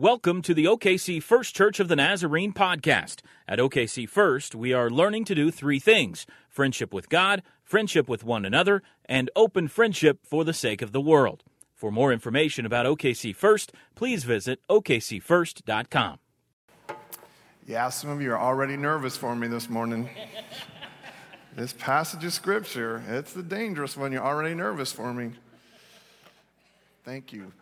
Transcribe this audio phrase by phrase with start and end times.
[0.00, 3.20] Welcome to the OKC First Church of the Nazarene podcast.
[3.46, 8.24] At OKC First, we are learning to do three things friendship with God, friendship with
[8.24, 11.44] one another, and open friendship for the sake of the world.
[11.74, 16.18] For more information about OKC First, please visit okcfirst.com.
[17.66, 20.08] Yeah, some of you are already nervous for me this morning.
[21.56, 24.12] this passage of scripture, it's the dangerous one.
[24.12, 25.32] You're already nervous for me.
[27.04, 27.52] Thank you.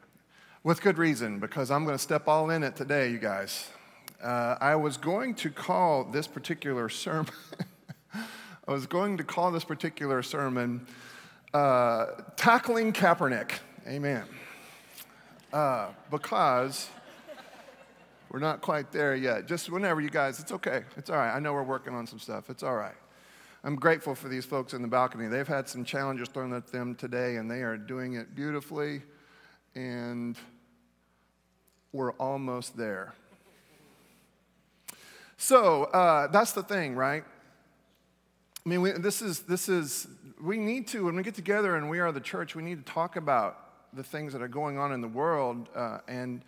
[0.64, 3.68] With good reason, because I'm going to step all in it today, you guys.
[4.20, 7.32] Uh, I was going to call this particular sermon,
[8.14, 10.84] I was going to call this particular sermon
[11.54, 13.52] uh, Tackling Kaepernick.
[13.86, 14.24] Amen.
[15.52, 16.90] Uh, because
[18.28, 19.46] we're not quite there yet.
[19.46, 20.82] Just whenever you guys, it's okay.
[20.96, 21.32] It's all right.
[21.32, 22.50] I know we're working on some stuff.
[22.50, 22.96] It's all right.
[23.62, 25.28] I'm grateful for these folks in the balcony.
[25.28, 29.02] They've had some challenges thrown at them today, and they are doing it beautifully
[29.78, 30.36] and
[31.92, 33.14] we're almost there.
[35.36, 37.22] So uh, that's the thing, right?
[38.66, 40.08] I mean, we, this is, this is,
[40.42, 42.92] we need to, when we get together and we are the church, we need to
[42.92, 46.42] talk about the things that are going on in the world uh, and,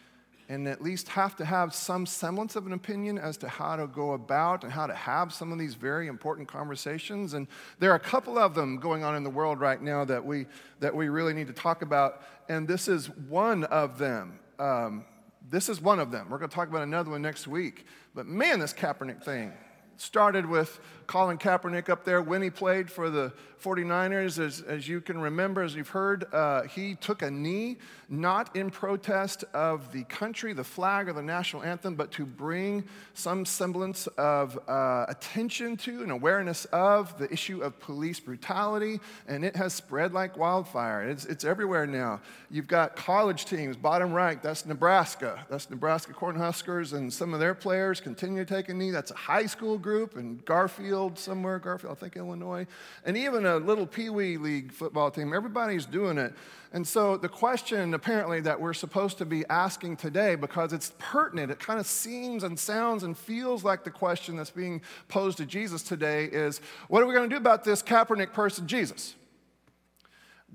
[0.51, 3.87] and at least have to have some semblance of an opinion as to how to
[3.87, 7.35] go about and how to have some of these very important conversations.
[7.35, 7.47] And
[7.79, 10.47] there are a couple of them going on in the world right now that we,
[10.81, 12.23] that we really need to talk about.
[12.49, 14.41] And this is one of them.
[14.59, 15.05] Um,
[15.49, 16.29] this is one of them.
[16.29, 17.87] We're going to talk about another one next week.
[18.13, 19.53] But man, this Kaepernick thing
[20.01, 24.39] started with Colin Kaepernick up there when he played for the 49ers.
[24.39, 28.71] As, as you can remember, as you've heard, uh, he took a knee, not in
[28.71, 32.85] protest of the country, the flag, or the national anthem, but to bring
[33.15, 39.01] some semblance of uh, attention to and awareness of the issue of police brutality.
[39.27, 41.09] And it has spread like wildfire.
[41.09, 42.21] It's, it's everywhere now.
[42.51, 45.45] You've got college teams, bottom right, that's Nebraska.
[45.51, 48.91] That's Nebraska Cornhuskers, and some of their players continue to take a knee.
[48.91, 52.67] That's a high school group, and Garfield Garfield somewhere, Garfield, I think Illinois,
[53.05, 55.33] and even a little Pee Wee League football team.
[55.33, 56.33] Everybody's doing it.
[56.73, 61.51] And so the question apparently that we're supposed to be asking today, because it's pertinent,
[61.51, 65.47] it kind of seems and sounds and feels like the question that's being posed to
[65.47, 69.17] Jesus today is what are we going to do about this Kaepernick person, Jesus?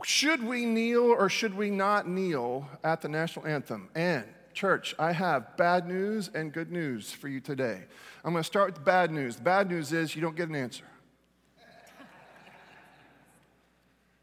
[0.03, 3.89] Should we kneel or should we not kneel at the national anthem?
[3.95, 4.25] And
[4.55, 7.83] Church, I have bad news and good news for you today.
[8.25, 9.35] I'm going to start with the bad news.
[9.35, 10.85] The bad news is you don't get an answer.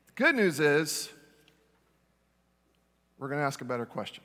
[0.07, 1.09] the good news is
[3.17, 4.25] we're going to ask a better question.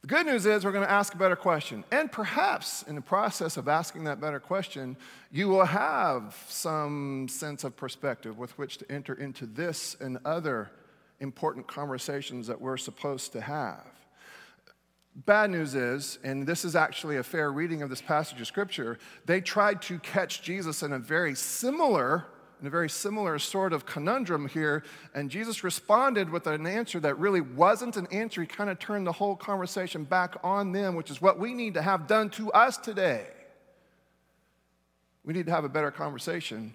[0.00, 1.84] The good news is we're going to ask a better question.
[1.92, 4.96] And perhaps in the process of asking that better question,
[5.30, 10.72] you will have some sense of perspective with which to enter into this and other
[11.20, 13.91] important conversations that we're supposed to have.
[15.14, 18.98] Bad news is, and this is actually a fair reading of this passage of scripture,
[19.26, 22.26] they tried to catch Jesus in a very similar
[22.62, 24.84] in a very similar sort of conundrum here.
[25.16, 28.40] And Jesus responded with an answer that really wasn't an answer.
[28.40, 31.74] He kind of turned the whole conversation back on them, which is what we need
[31.74, 33.26] to have done to us today.
[35.24, 36.72] We need to have a better conversation.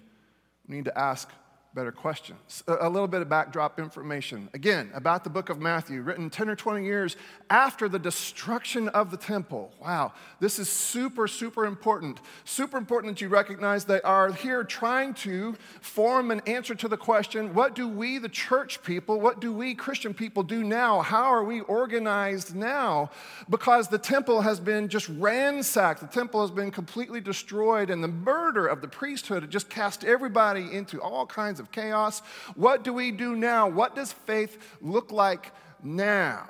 [0.68, 1.30] We need to ask
[1.78, 2.64] better questions.
[2.66, 4.48] A, little bit of backdrop information.
[4.52, 7.14] Again, about the book of Matthew, written 10 or 20 years
[7.50, 9.70] after the destruction of the temple.
[9.80, 12.18] Wow, this is super, super important.
[12.44, 16.96] Super important that you recognize they are here trying to form an answer to the
[16.96, 21.00] question what do we, the church people, what do we, Christian people, do now?
[21.00, 23.12] How are we organized now?
[23.48, 28.08] Because the temple has been just ransacked, the temple has been completely destroyed, and the
[28.08, 32.20] murder of the priesthood just cast everybody into all kinds of chaos.
[32.54, 33.68] What do we do now?
[33.68, 35.52] What does faith look like
[35.82, 36.48] now?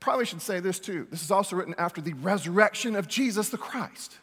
[0.00, 1.06] Probably should say this too.
[1.10, 4.16] This is also written after the resurrection of Jesus the Christ.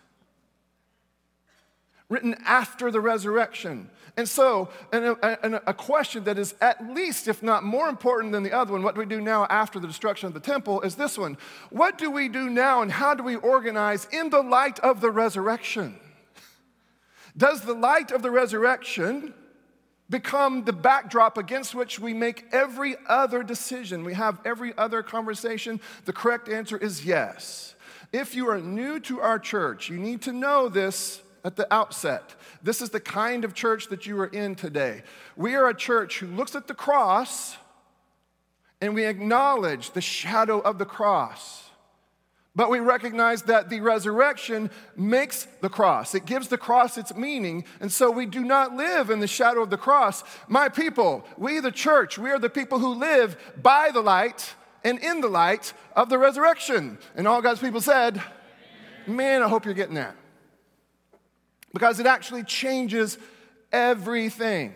[2.09, 3.91] Written after the resurrection.
[4.15, 8.31] And so, and a, and a, question that is at least, if not more important
[8.31, 10.81] than the other one, what do we do now after the destruction of the temple,
[10.81, 11.37] is this one.
[11.69, 15.11] What do we do now and how do we organize in the light of the
[15.11, 15.99] resurrection?
[17.37, 19.33] Does the light of the resurrection
[20.09, 24.03] become the backdrop against which we make every other decision?
[24.03, 25.79] We have every other conversation.
[26.05, 27.75] The correct answer is yes.
[28.11, 32.35] If you are new to our church, you need to know this at the outset.
[32.63, 35.03] This is the kind of church that you are in today.
[35.35, 37.57] We are a church who looks at the cross
[38.81, 41.66] and we acknowledge the shadow of the cross.
[42.57, 46.15] But we recognize that the resurrection makes the cross.
[46.15, 47.65] It gives the cross its meaning.
[47.79, 50.23] And so we do not live in the shadow of the cross.
[50.47, 54.97] My people, we, the church, we are the people who live by the light and
[54.97, 56.97] in the light of the resurrection.
[57.15, 58.19] And all God's people said,
[59.05, 60.15] Man, I hope you're getting that.
[61.75, 63.19] Because it actually changes
[63.71, 64.73] everything.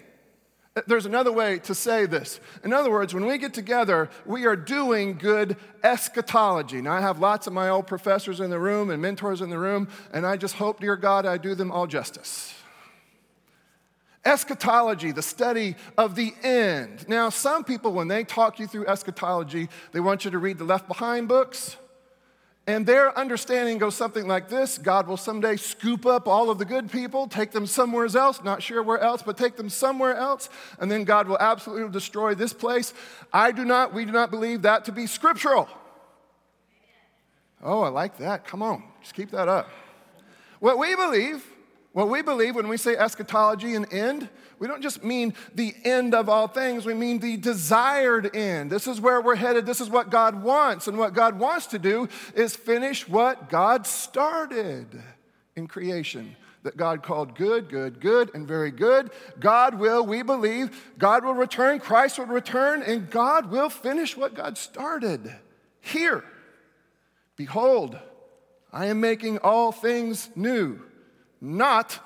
[0.88, 2.40] There's another way to say this.
[2.64, 6.82] In other words, when we get together, we are doing good eschatology.
[6.82, 9.60] Now, I have lots of my old professors in the room and mentors in the
[9.60, 12.54] room, and I just hope, dear God, I do them all justice.
[14.24, 17.06] Eschatology, the study of the end.
[17.10, 20.64] Now, some people, when they talk you through eschatology, they want you to read the
[20.64, 21.76] Left Behind books.
[22.72, 26.64] And their understanding goes something like this God will someday scoop up all of the
[26.64, 30.50] good people, take them somewhere else, not sure where else, but take them somewhere else,
[30.80, 32.94] and then God will absolutely destroy this place.
[33.34, 35.68] I do not, we do not believe that to be scriptural.
[37.62, 38.48] Oh, I like that.
[38.48, 39.70] Come on, just keep that up.
[40.62, 41.46] What we believe
[41.94, 44.30] what we believe when we say eschatology and end,
[44.62, 48.72] we don't just mean the end of all things, we mean the desired end.
[48.72, 49.66] This is where we're headed.
[49.66, 50.88] This is what God wants.
[50.88, 54.88] And what God wants to do is finish what God started
[55.56, 59.10] in creation that God called good, good, good, and very good.
[59.40, 64.36] God will, we believe, God will return, Christ will return, and God will finish what
[64.36, 65.36] God started
[65.80, 66.24] here.
[67.36, 67.98] Behold,
[68.72, 70.80] I am making all things new
[71.42, 72.00] not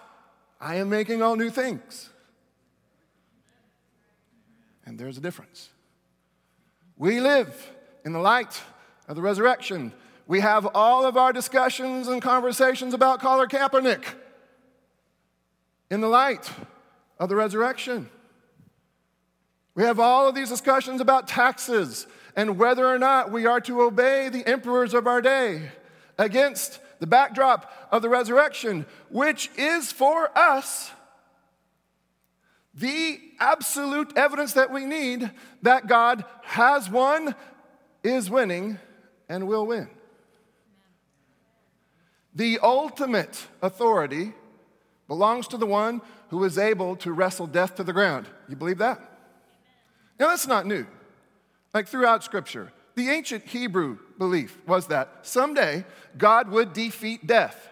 [0.59, 2.09] I am making all new things.
[4.85, 5.69] And there's a difference.
[6.97, 7.71] We live
[8.05, 8.61] in the light
[9.07, 9.91] of the resurrection.
[10.27, 14.05] We have all of our discussions and conversations about Colin Kaepernick
[15.89, 16.49] in the light
[17.19, 18.09] of the resurrection.
[19.75, 23.81] We have all of these discussions about taxes and whether or not we are to
[23.81, 25.69] obey the emperors of our day
[26.17, 30.91] against the backdrop of the resurrection, which is for us
[32.75, 35.31] the absolute evidence that we need
[35.61, 37.35] that God has won,
[38.03, 38.77] is winning,
[39.29, 39.89] and will win.
[42.33, 44.33] The ultimate authority
[45.07, 48.27] belongs to the one who is able to wrestle death to the ground.
[48.49, 48.99] You believe that?
[50.19, 50.85] Now, that's not new.
[51.73, 55.85] Like throughout Scripture, the ancient Hebrew belief was that someday
[56.17, 57.69] God would defeat death.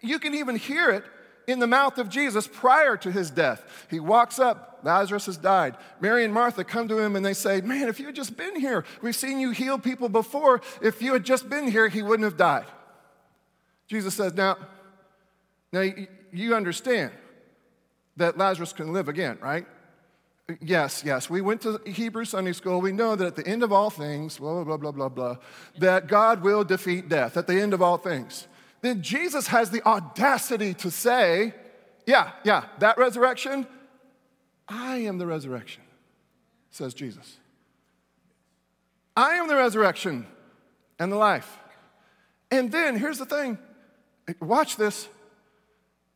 [0.00, 1.04] You can even hear it
[1.46, 3.86] in the mouth of Jesus prior to his death.
[3.90, 5.76] He walks up, Lazarus has died.
[6.00, 8.58] Mary and Martha come to him and they say, Man, if you had just been
[8.58, 10.60] here, we've seen you heal people before.
[10.80, 12.66] If you had just been here, he wouldn't have died.
[13.88, 14.56] Jesus says, Now,
[15.72, 15.84] now
[16.32, 17.12] you understand
[18.16, 19.66] that Lazarus can live again, right?
[20.60, 21.30] Yes, yes.
[21.30, 22.80] We went to Hebrew Sunday school.
[22.80, 25.36] We know that at the end of all things, blah, blah, blah, blah, blah,
[25.78, 28.48] that God will defeat death at the end of all things.
[28.82, 31.54] Then Jesus has the audacity to say,
[32.06, 33.66] Yeah, yeah, that resurrection,
[34.68, 35.82] I am the resurrection,
[36.70, 37.38] says Jesus.
[39.16, 40.26] I am the resurrection
[40.98, 41.58] and the life.
[42.50, 43.58] And then here's the thing
[44.40, 45.08] watch this.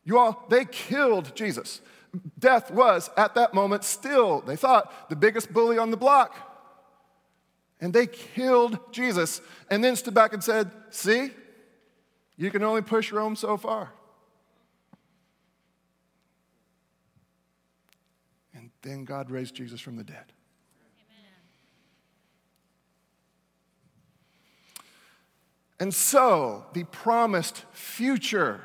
[0.03, 1.81] You all, they killed Jesus
[2.37, 6.35] death was, at that moment, still, they thought, the biggest bully on the block.
[7.81, 11.31] And they killed Jesus and then stood back and said, See,
[12.37, 13.91] you can only push Rome so far.
[18.53, 20.33] And then God raised Jesus from the dead.
[25.79, 28.61] And so, the promised future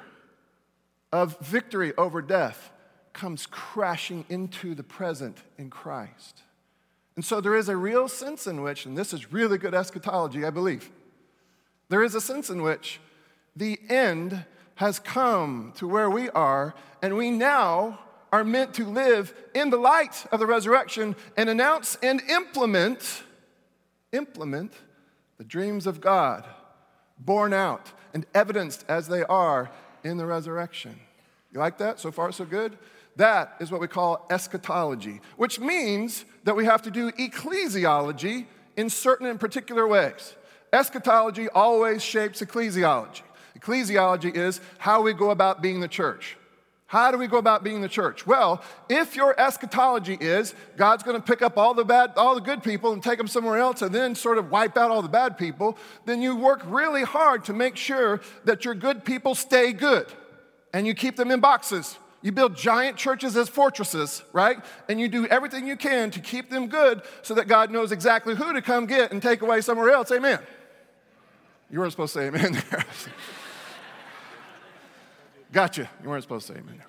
[1.13, 2.71] of victory over death
[3.13, 6.43] comes crashing into the present in Christ.
[7.17, 10.45] And so there is a real sense in which, and this is really good eschatology,
[10.45, 10.91] I believe,
[11.89, 13.01] there is a sense in which
[13.61, 14.45] the end
[14.77, 18.01] has come to where we are, and we now
[18.33, 23.23] are meant to live in the light of the resurrection and announce and implement,
[24.13, 24.73] implement
[25.37, 26.47] the dreams of God,
[27.19, 29.71] borne out and evidenced as they are
[30.05, 30.99] in the resurrection.
[31.53, 32.01] You like that?
[32.01, 32.79] So far, so good?
[33.17, 38.47] That is what we call eschatology, which means that we have to do ecclesiology
[38.79, 40.35] in certain and particular ways.
[40.73, 43.23] Eschatology always shapes ecclesiology.
[43.61, 46.37] Ecclesiology is how we go about being the church.
[46.87, 48.27] How do we go about being the church?
[48.27, 52.41] Well, if your eschatology is God's going to pick up all the bad, all the
[52.41, 55.09] good people and take them somewhere else and then sort of wipe out all the
[55.09, 59.73] bad people, then you work really hard to make sure that your good people stay
[59.73, 60.07] good
[60.75, 64.59] and you keep them in boxes you build giant churches as fortresses, right?
[64.89, 68.35] And you do everything you can to keep them good so that God knows exactly
[68.35, 70.13] who to come get and take away somewhere else.
[70.13, 70.39] Amen.
[71.71, 72.85] You weren't supposed to say amen there.
[75.53, 75.89] Gotcha.
[76.03, 76.83] You weren't supposed to say amen.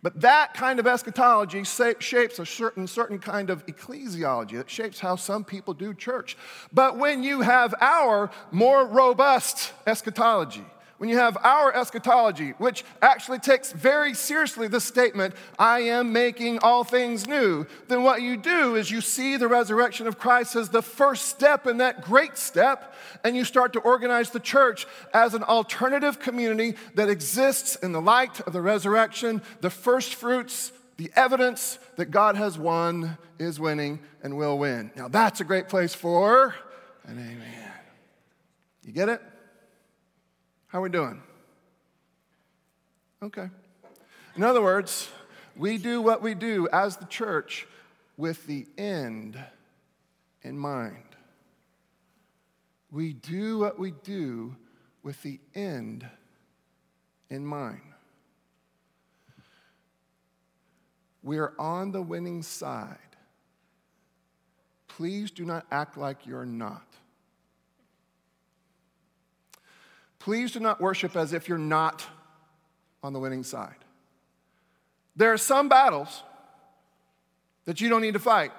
[0.00, 4.54] But that kind of eschatology shapes a certain, certain kind of ecclesiology.
[4.54, 6.36] It shapes how some people do church.
[6.72, 10.64] But when you have our more robust eschatology,
[10.98, 16.58] when you have our eschatology, which actually takes very seriously the statement, I am making
[16.58, 20.68] all things new, then what you do is you see the resurrection of Christ as
[20.68, 25.34] the first step in that great step, and you start to organize the church as
[25.34, 31.12] an alternative community that exists in the light of the resurrection, the first fruits, the
[31.14, 34.90] evidence that God has won, is winning, and will win.
[34.96, 36.56] Now that's a great place for
[37.04, 37.72] an amen.
[38.82, 39.22] You get it?
[40.68, 41.22] How are we doing?
[43.22, 43.48] Okay.
[44.36, 45.08] In other words,
[45.56, 47.66] we do what we do as the church
[48.16, 49.38] with the end
[50.42, 51.02] in mind.
[52.90, 54.56] We do what we do
[55.02, 56.06] with the end
[57.30, 57.80] in mind.
[61.22, 62.96] We are on the winning side.
[64.86, 66.86] Please do not act like you're not.
[70.28, 72.06] Please do not worship as if you're not
[73.02, 73.82] on the winning side.
[75.16, 76.22] There are some battles
[77.64, 78.52] that you don't need to fight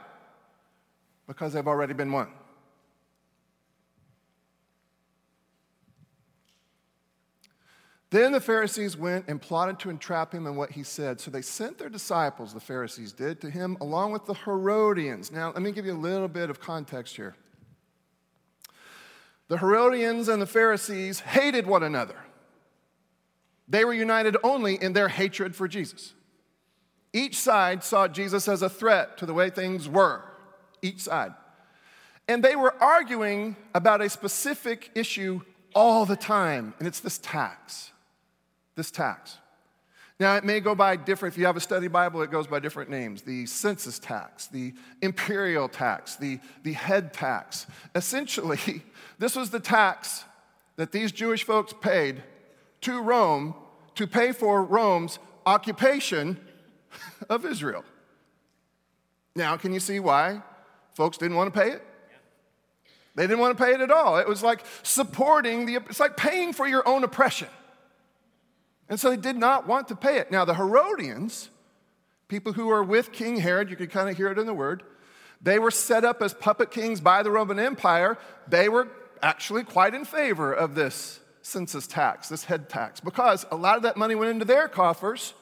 [1.28, 2.30] because they've already been won.
[8.10, 11.22] Then the Pharisees went and plotted to entrap him in what he said.
[11.22, 15.32] So they sent their disciples, the Pharisees did, to him along with the Herodians.
[15.32, 17.36] Now, let me give you a little bit of context here.
[19.50, 22.16] The Herodians and the Pharisees hated one another.
[23.68, 26.14] They were united only in their hatred for Jesus.
[27.12, 30.24] Each side saw Jesus as a threat to the way things were,
[30.82, 31.34] each side.
[32.28, 35.42] And they were arguing about a specific issue
[35.74, 37.92] all the time, and it's this tax.
[38.76, 39.38] This tax.
[40.20, 42.60] Now, it may go by different, if you have a study Bible, it goes by
[42.60, 47.66] different names the census tax, the imperial tax, the, the head tax.
[47.96, 48.84] Essentially,
[49.20, 50.26] this was the tax
[50.76, 52.22] that these Jewish folks paid
[52.82, 53.56] to Rome
[53.96, 56.38] to pay for Rome's occupation
[57.30, 57.86] of Israel.
[59.36, 60.42] Now, can you see why
[60.96, 61.86] folks didn't want to pay it?
[63.16, 64.18] They didn't want to pay it at all.
[64.18, 67.48] It was like supporting the, it's like paying for your own oppression.
[68.90, 70.32] And so they did not want to pay it.
[70.32, 71.50] Now, the Herodians,
[72.28, 74.84] people who were with King Herod, you could kind of hear it in the word,
[75.42, 78.18] they were set up as puppet kings by the Roman Empire.
[78.48, 78.90] They were
[79.22, 83.84] actually quite in favor of this census tax, this head tax, because a lot of
[83.84, 85.34] that money went into their coffers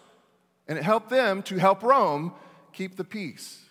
[0.67, 2.33] and it helped them to help Rome
[2.73, 3.63] keep the peace.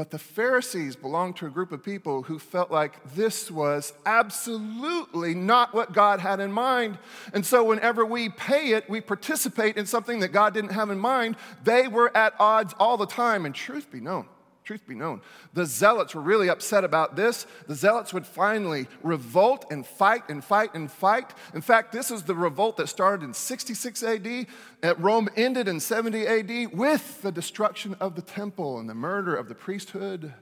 [0.00, 5.34] But the Pharisees belonged to a group of people who felt like this was absolutely
[5.34, 6.96] not what God had in mind.
[7.34, 10.98] And so, whenever we pay it, we participate in something that God didn't have in
[10.98, 11.36] mind.
[11.64, 13.44] They were at odds all the time.
[13.44, 14.24] And truth be known,
[14.70, 15.20] Truth be known,
[15.52, 17.44] the zealots were really upset about this.
[17.66, 21.34] The zealots would finally revolt and fight and fight and fight.
[21.54, 24.46] In fact, this is the revolt that started in 66 AD.
[24.84, 29.34] At Rome ended in 70 AD with the destruction of the temple and the murder
[29.34, 30.34] of the priesthood.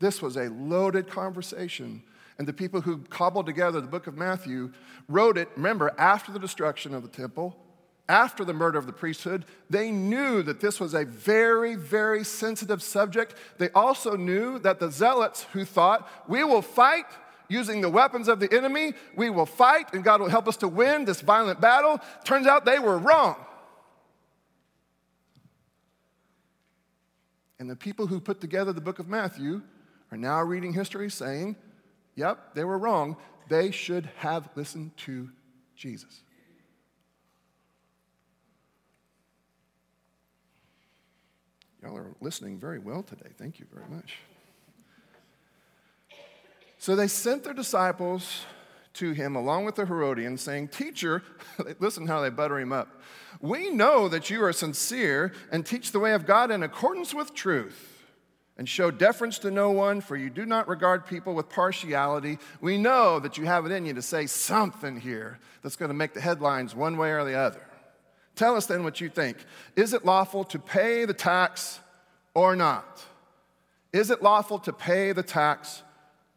[0.00, 2.02] This was a loaded conversation.
[2.36, 4.74] And the people who cobbled together the book of Matthew
[5.08, 7.56] wrote it, remember, after the destruction of the temple
[8.08, 12.82] after the murder of the priesthood, they knew that this was a very, very sensitive
[12.82, 13.34] subject.
[13.58, 17.06] They also knew that the zealots who thought, we will fight
[17.48, 20.68] using the weapons of the enemy, we will fight, and God will help us to
[20.68, 23.36] win this violent battle, turns out they were wrong.
[27.58, 29.62] And the people who put together the book of Matthew
[30.10, 31.56] are now reading history saying,
[32.16, 33.16] yep, they were wrong.
[33.48, 35.30] They should have listened to
[35.76, 36.24] Jesus.
[41.82, 43.30] Y'all are listening very well today.
[43.36, 44.18] Thank you very much.
[46.78, 48.44] So they sent their disciples
[48.94, 51.22] to him along with the Herodians, saying, Teacher,
[51.80, 53.00] listen how they butter him up.
[53.40, 57.34] We know that you are sincere and teach the way of God in accordance with
[57.34, 58.04] truth
[58.56, 62.38] and show deference to no one, for you do not regard people with partiality.
[62.60, 65.94] We know that you have it in you to say something here that's going to
[65.94, 67.62] make the headlines one way or the other.
[68.34, 69.36] Tell us then what you think.
[69.76, 71.80] Is it lawful to pay the tax
[72.34, 73.04] or not?
[73.92, 75.82] Is it lawful to pay the tax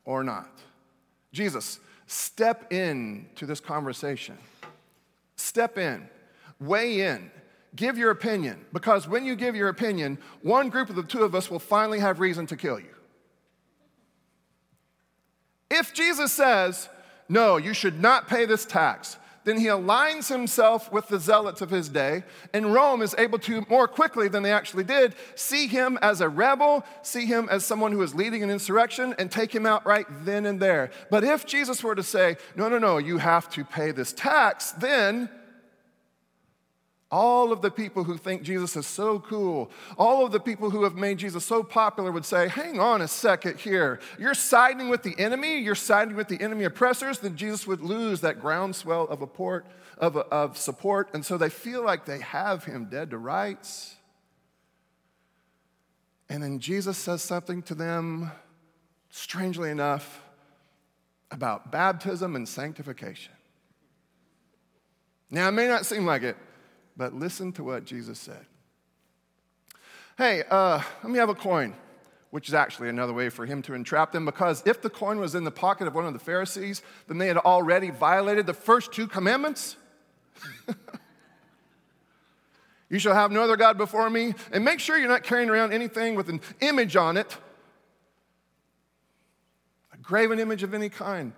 [0.03, 0.49] or not?
[1.31, 4.37] Jesus, step in to this conversation.
[5.37, 6.07] Step in,
[6.59, 7.31] weigh in,
[7.75, 11.33] give your opinion, because when you give your opinion, one group of the two of
[11.33, 12.93] us will finally have reason to kill you.
[15.69, 16.89] If Jesus says,
[17.27, 21.69] no, you should not pay this tax, then he aligns himself with the zealots of
[21.69, 22.23] his day,
[22.53, 26.27] and Rome is able to, more quickly than they actually did, see him as a
[26.27, 30.05] rebel, see him as someone who is leading an insurrection, and take him out right
[30.25, 30.91] then and there.
[31.09, 34.71] But if Jesus were to say, no, no, no, you have to pay this tax,
[34.71, 35.29] then
[37.11, 40.83] all of the people who think Jesus is so cool, all of the people who
[40.83, 43.99] have made Jesus so popular would say, Hang on a second here.
[44.17, 48.21] You're siding with the enemy, you're siding with the enemy oppressors, then Jesus would lose
[48.21, 49.65] that groundswell of, port,
[49.97, 51.09] of, of support.
[51.13, 53.95] And so they feel like they have him dead to rights.
[56.27, 58.31] And then Jesus says something to them,
[59.09, 60.23] strangely enough,
[61.29, 63.33] about baptism and sanctification.
[65.29, 66.37] Now, it may not seem like it,
[66.97, 68.45] but listen to what Jesus said.
[70.17, 71.75] Hey, uh, let me have a coin,
[72.29, 75.35] which is actually another way for him to entrap them because if the coin was
[75.35, 78.93] in the pocket of one of the Pharisees, then they had already violated the first
[78.93, 79.75] two commandments.
[82.89, 85.73] you shall have no other God before me, and make sure you're not carrying around
[85.73, 87.37] anything with an image on it,
[89.93, 91.33] a graven image of any kind.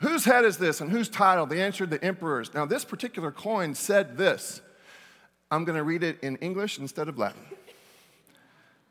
[0.00, 1.44] Whose head is this and whose title?
[1.44, 2.54] They answered the emperor's.
[2.54, 4.62] Now, this particular coin said this
[5.50, 7.42] I'm going to read it in English instead of Latin.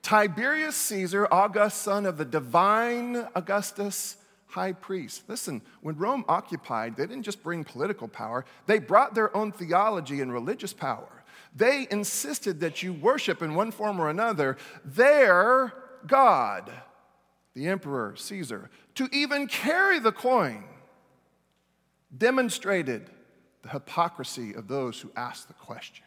[0.01, 5.23] Tiberius Caesar, august son of the divine Augustus, high priest.
[5.27, 10.21] Listen, when Rome occupied, they didn't just bring political power, they brought their own theology
[10.21, 11.07] and religious power.
[11.55, 15.73] They insisted that you worship in one form or another their
[16.05, 16.71] God,
[17.53, 20.63] the emperor Caesar, to even carry the coin
[22.15, 23.09] demonstrated
[23.61, 26.05] the hypocrisy of those who asked the question.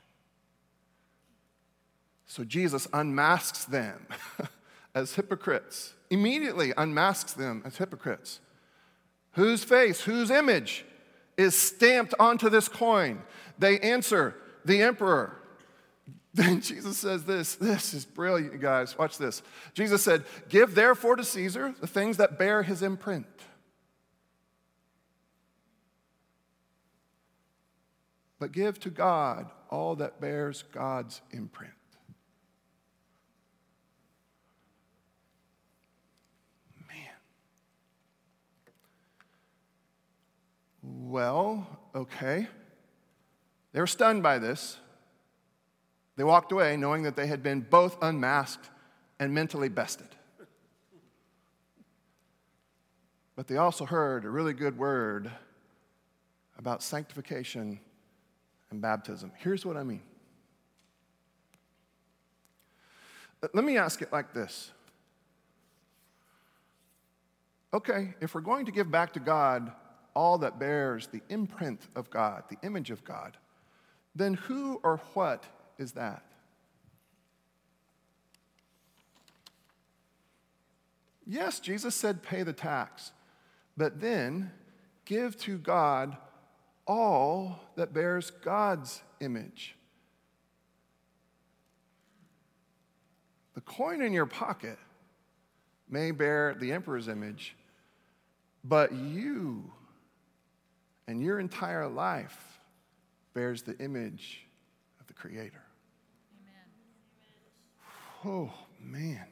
[2.33, 4.07] So Jesus unmasks them
[4.95, 8.41] as hypocrites, immediately unmasks them as hypocrites.
[9.33, 10.87] Whose face, whose image
[11.37, 13.21] is stamped onto this coin?
[13.59, 14.35] They answer,
[14.65, 15.37] the emperor.
[16.35, 17.57] Then Jesus says this.
[17.57, 18.97] This is brilliant, guys.
[18.97, 19.43] Watch this.
[19.75, 23.27] Jesus said, Give therefore to Caesar the things that bear his imprint.
[28.39, 31.75] But give to God all that bears God's imprint.
[40.83, 42.49] Well, okay.
[43.73, 44.79] They were stunned by this.
[46.17, 48.69] They walked away knowing that they had been both unmasked
[49.19, 50.09] and mentally bested.
[53.35, 55.31] But they also heard a really good word
[56.59, 57.81] about sanctification
[58.71, 59.33] and baptism.
[59.39, 60.03] Here's what I mean.
[63.43, 64.71] Uh, let me ask it like this.
[67.75, 69.73] Okay, if we're going to give back to God
[70.15, 73.37] all that bears the imprint of God, the image of God,
[74.15, 75.45] then who or what
[75.79, 76.23] is that?
[81.27, 83.13] Yes, Jesus said pay the tax,
[83.77, 84.51] but then
[85.05, 86.17] give to God
[86.87, 89.77] all that bears God's image.
[93.55, 94.79] The coin in your pocket
[95.89, 97.55] may bear the emperor's image,
[98.65, 99.71] but you
[101.13, 102.59] and your entire life
[103.35, 104.47] bears the image
[104.99, 105.63] of the Creator.
[108.25, 108.49] Amen.
[108.49, 109.27] Oh, man.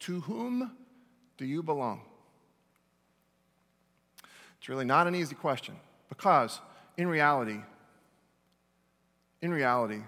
[0.00, 0.72] To whom
[1.38, 2.00] do you belong?
[4.58, 5.76] It's really not an easy question
[6.08, 6.60] because,
[6.96, 7.60] in reality,
[9.40, 10.00] in reality,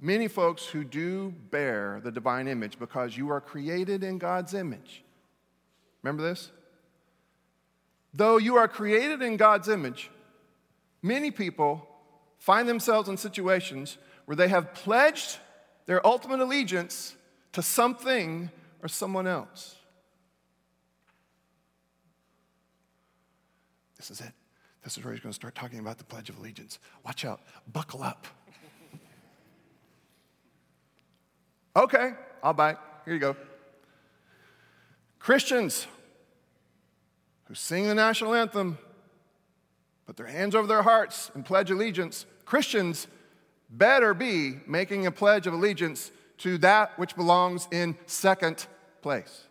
[0.00, 5.02] many folks who do bear the divine image because you are created in God's image.
[6.02, 6.50] Remember this?
[8.14, 10.10] Though you are created in God's image,
[11.02, 11.86] many people
[12.38, 15.38] find themselves in situations where they have pledged
[15.86, 17.16] their ultimate allegiance
[17.52, 18.50] to something
[18.82, 19.76] or someone else.
[23.96, 24.32] This is it.
[24.84, 26.78] This is where he's going to start talking about the Pledge of Allegiance.
[27.04, 27.40] Watch out,
[27.72, 28.26] buckle up.
[31.78, 32.10] Okay,
[32.42, 32.76] I'll buy.
[33.04, 33.36] Here you go.
[35.20, 35.86] Christians
[37.44, 38.78] who sing the national anthem,
[40.04, 42.26] put their hands over their hearts and pledge allegiance.
[42.44, 43.06] Christians
[43.70, 48.66] better be making a pledge of allegiance to that which belongs in second
[49.00, 49.44] place.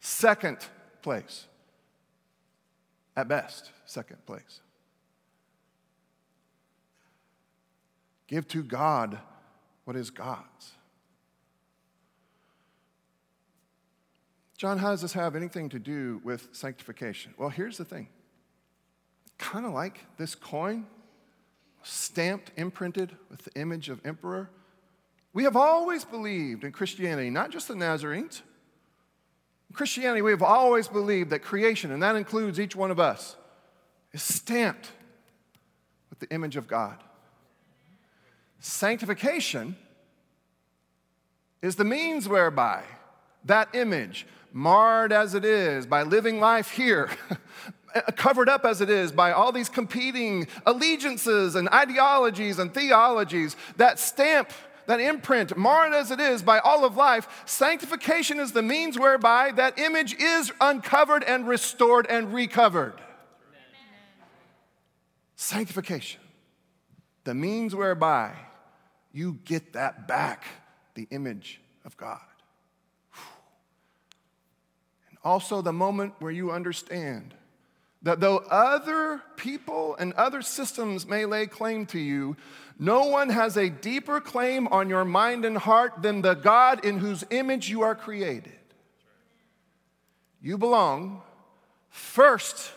[0.00, 0.58] Second
[1.00, 1.46] place.
[3.16, 4.62] At best, second place.
[8.26, 9.18] Give to God
[9.84, 10.72] what is God's.
[14.56, 17.34] John, how does this have anything to do with sanctification?
[17.36, 18.08] Well, here's the thing
[19.38, 20.86] kind of like this coin,
[21.82, 24.48] stamped, imprinted with the image of emperor.
[25.34, 28.42] We have always believed in Christianity, not just the Nazarenes.
[29.68, 33.36] In Christianity, we have always believed that creation, and that includes each one of us,
[34.12, 34.90] is stamped
[36.08, 36.96] with the image of God.
[38.60, 39.76] Sanctification
[41.62, 42.82] is the means whereby
[43.44, 47.10] that image, marred as it is by living life here,
[48.16, 53.98] covered up as it is by all these competing allegiances and ideologies and theologies, that
[53.98, 54.50] stamp,
[54.86, 59.52] that imprint, marred as it is by all of life, sanctification is the means whereby
[59.52, 63.00] that image is uncovered and restored and recovered.
[65.34, 66.20] Sanctification,
[67.24, 68.32] the means whereby
[69.16, 70.44] you get that back,
[70.94, 72.20] the image of God.
[75.08, 77.34] And also the moment where you understand
[78.02, 82.36] that though other people and other systems may lay claim to you,
[82.78, 86.98] no one has a deeper claim on your mind and heart than the God in
[86.98, 88.52] whose image you are created.
[90.42, 91.22] You belong
[91.88, 92.70] first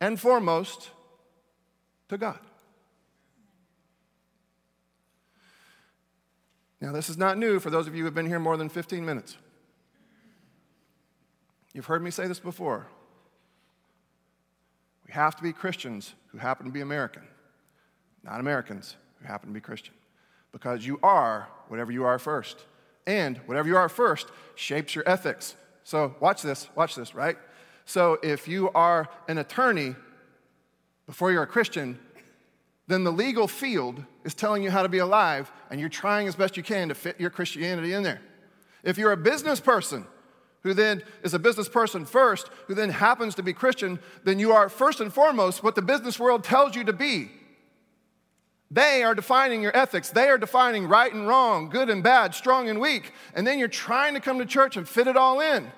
[0.00, 0.88] and foremost
[2.08, 2.40] to God.
[6.80, 8.68] Now, this is not new for those of you who have been here more than
[8.68, 9.36] 15 minutes.
[11.72, 12.86] You've heard me say this before.
[15.06, 17.22] We have to be Christians who happen to be American,
[18.22, 19.94] not Americans who happen to be Christian.
[20.52, 22.64] Because you are whatever you are first.
[23.06, 25.56] And whatever you are first shapes your ethics.
[25.82, 27.36] So, watch this, watch this, right?
[27.84, 29.94] So, if you are an attorney
[31.06, 31.98] before you're a Christian,
[32.86, 36.36] then the legal field is telling you how to be alive, and you're trying as
[36.36, 38.20] best you can to fit your Christianity in there.
[38.82, 40.04] If you're a business person
[40.62, 44.52] who then is a business person first, who then happens to be Christian, then you
[44.52, 47.30] are first and foremost what the business world tells you to be.
[48.70, 50.10] They are defining your ethics.
[50.10, 53.12] They are defining right and wrong, good and bad, strong and weak.
[53.34, 55.70] And then you're trying to come to church and fit it all in.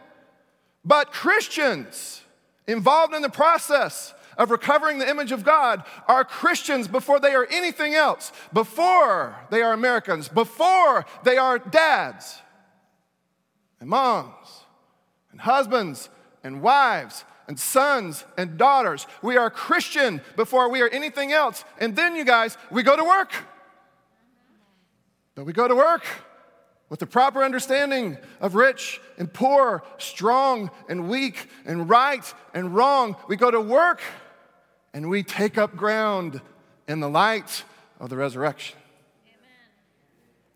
[0.84, 2.22] But Christians
[2.66, 7.46] involved in the process of recovering the image of God are Christians before they are
[7.50, 12.40] anything else, before they are Americans, before they are dads
[13.80, 14.64] and moms
[15.30, 16.08] and husbands
[16.42, 19.06] and wives and sons and daughters.
[19.22, 21.64] We are Christian before we are anything else.
[21.78, 23.32] And then, you guys, we go to work.
[25.34, 26.04] But we go to work
[26.88, 33.16] with the proper understanding of rich and poor, strong and weak, and right and wrong.
[33.28, 34.00] We go to work
[34.92, 36.40] and we take up ground
[36.88, 37.64] in the light
[38.00, 38.78] of the resurrection.
[39.26, 39.48] Amen.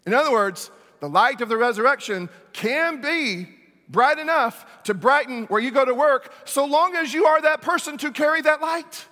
[0.07, 3.49] In other words, the light of the resurrection can be
[3.89, 7.61] bright enough to brighten where you go to work so long as you are that
[7.61, 9.07] person to carry that light.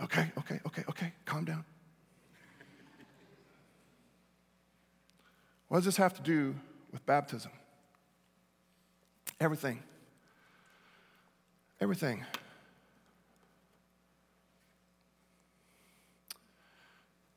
[0.00, 1.64] Okay, okay, okay, okay, calm down.
[5.68, 6.54] What does this have to do
[6.92, 7.50] with baptism?
[9.40, 9.82] Everything.
[11.80, 12.24] Everything.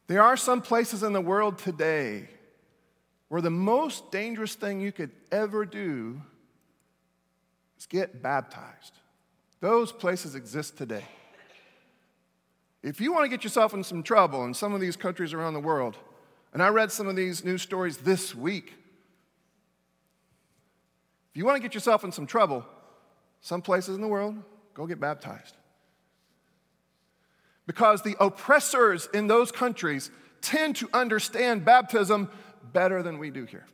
[0.07, 2.29] There are some places in the world today
[3.27, 6.21] where the most dangerous thing you could ever do
[7.77, 8.93] is get baptized.
[9.59, 11.03] Those places exist today.
[12.83, 15.55] If you want to get yourself in some trouble in some of these countries around
[15.55, 15.97] the world,
[16.53, 18.73] and I read some of these news stories this week,
[21.31, 22.65] if you want to get yourself in some trouble,
[23.41, 24.35] some places in the world,
[24.73, 25.55] go get baptized.
[27.65, 30.09] Because the oppressors in those countries
[30.41, 32.29] tend to understand baptism
[32.71, 33.65] better than we do here.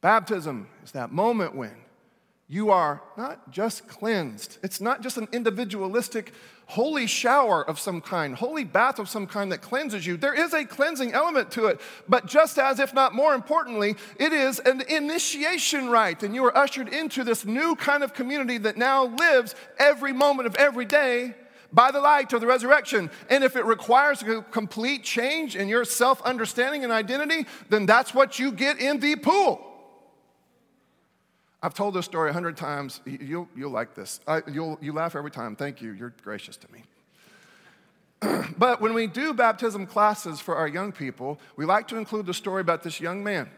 [0.00, 1.74] Baptism is that moment when
[2.46, 6.32] you are not just cleansed, it's not just an individualistic
[6.68, 10.18] holy shower of some kind, holy bath of some kind that cleanses you.
[10.18, 14.34] There is a cleansing element to it, but just as, if not more importantly, it
[14.34, 18.76] is an initiation rite, and you are ushered into this new kind of community that
[18.76, 21.34] now lives every moment of every day
[21.72, 23.10] by the light of the resurrection.
[23.30, 28.12] And if it requires a complete change in your self understanding and identity, then that's
[28.12, 29.67] what you get in the pool.
[31.62, 33.00] I've told this story a hundred times.
[33.04, 34.20] You'll, you'll like this.
[34.26, 35.56] I, you'll, you laugh every time.
[35.56, 35.92] Thank you.
[35.92, 36.84] You're gracious to me.
[38.58, 42.34] but when we do baptism classes for our young people, we like to include the
[42.34, 43.50] story about this young man.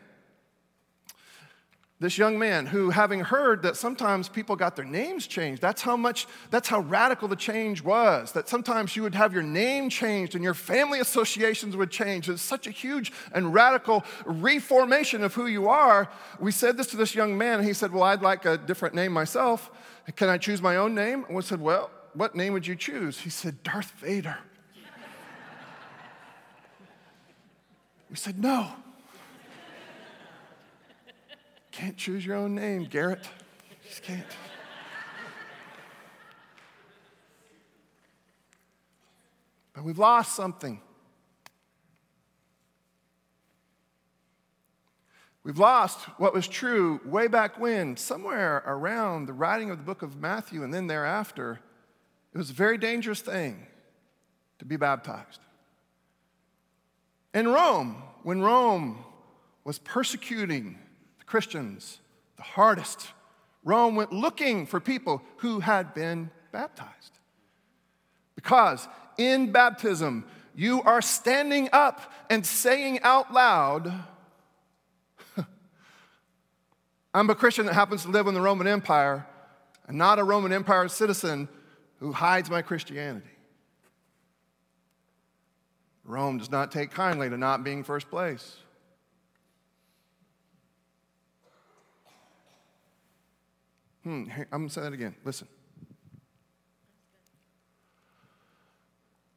[2.00, 5.98] This young man who, having heard that sometimes people got their names changed, that's how
[5.98, 8.32] much, that's how radical the change was.
[8.32, 12.30] That sometimes you would have your name changed and your family associations would change.
[12.30, 16.08] It's such a huge and radical reformation of who you are.
[16.38, 18.94] We said this to this young man, and he said, Well, I'd like a different
[18.94, 19.70] name myself.
[20.16, 21.26] Can I choose my own name?
[21.26, 23.20] And we said, Well, what name would you choose?
[23.20, 24.38] He said, Darth Vader.
[28.08, 28.72] we said, No.
[31.70, 33.28] Can't choose your own name, Garrett.
[33.86, 34.24] Just can't.
[39.72, 40.80] But we've lost something.
[45.42, 50.02] We've lost what was true way back when, somewhere around the writing of the book
[50.02, 51.60] of Matthew and then thereafter.
[52.34, 53.66] It was a very dangerous thing
[54.58, 55.40] to be baptized.
[57.32, 59.02] In Rome, when Rome
[59.64, 60.78] was persecuting
[61.30, 62.00] Christians
[62.36, 63.06] the hardest.
[63.62, 67.18] Rome went looking for people who had been baptized.
[68.34, 70.24] Because in baptism,
[70.56, 73.92] you are standing up and saying out loud,
[77.14, 79.24] I'm a Christian that happens to live in the Roman Empire
[79.86, 81.48] and not a Roman Empire citizen
[82.00, 83.28] who hides my Christianity.
[86.04, 88.56] Rome does not take kindly to not being first place.
[94.04, 95.14] Hmm, I'm going to say that again.
[95.24, 95.48] Listen.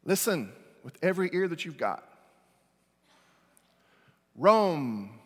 [0.06, 0.52] Listen
[0.84, 2.04] with every ear that you've got.
[4.36, 5.20] Rome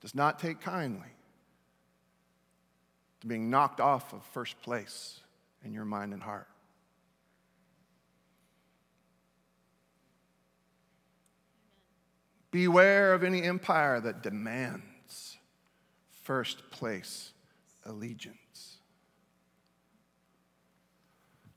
[0.00, 1.08] does not take kindly
[3.20, 5.20] to being knocked off of first place
[5.64, 6.46] in your mind and heart.
[12.50, 15.36] Beware of any empire that demands
[16.22, 17.32] first place
[17.88, 18.76] allegiance.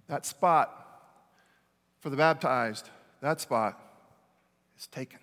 [0.07, 0.77] That spot
[1.99, 2.89] for the baptized,
[3.21, 3.79] that spot
[4.77, 5.19] is taken.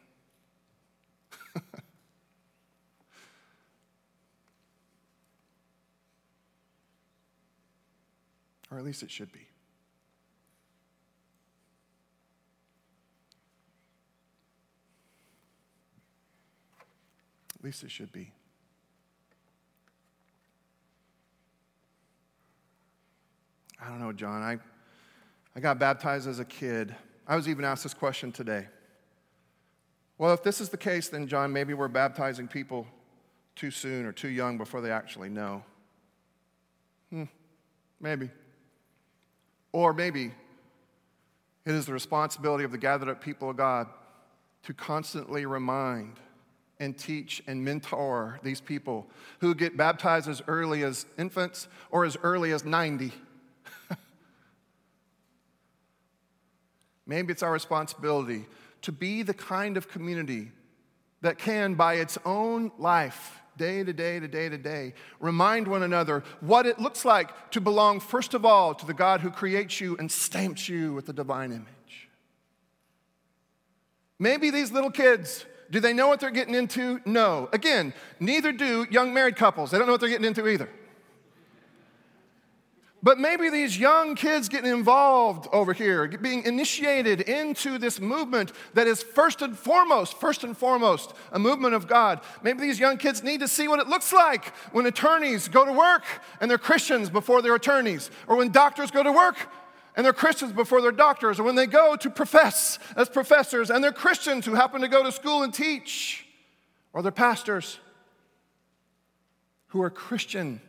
[8.71, 9.49] or at least it should be.
[17.59, 18.31] At least it should be.
[23.81, 24.43] I don't know, John.
[24.43, 24.59] I,
[25.57, 26.95] I got baptized as a kid.
[27.27, 28.67] I was even asked this question today.
[30.17, 32.87] Well, if this is the case, then, John, maybe we're baptizing people
[33.55, 35.63] too soon or too young before they actually know.
[37.11, 37.25] Hmm,
[38.01, 38.31] maybe.
[39.73, 40.33] Or maybe
[41.65, 43.87] it is the responsibility of the gathered up people of God
[44.65, 46.19] to constantly remind
[46.81, 49.07] and teach and mentor these people
[49.41, 53.13] who get baptized as early as infants or as early as 90
[57.09, 58.45] Maybe it's our responsibility
[58.83, 60.53] to be the kind of community
[61.23, 65.83] that can, by its own life, day to day to day to day, remind one
[65.83, 69.81] another what it looks like to belong, first of all, to the God who creates
[69.81, 72.09] you and stamps you with the divine image.
[74.21, 77.01] Maybe these little kids, do they know what they're getting into?
[77.05, 77.49] No.
[77.53, 79.71] Again, neither do young married couples.
[79.71, 80.69] They don't know what they're getting into either.
[83.01, 88.89] But maybe these young kids getting involved over here, being initiated into this movement that
[88.89, 92.21] is first and foremost, first and foremost, a movement of God.
[92.43, 95.73] Maybe these young kids need to see what it looks like when attorneys go to
[95.73, 96.03] work
[96.41, 99.37] and they're Christians before they're attorneys, or when doctors go to work
[99.95, 103.83] and they're Christians before they're doctors, or when they go to profess as professors and
[103.83, 106.27] they're Christians who happen to go to school and teach,
[106.93, 107.79] or they're pastors
[109.69, 110.61] who are Christian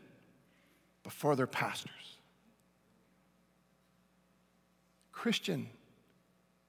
[1.04, 1.90] before they're pastors.
[5.20, 5.68] Christian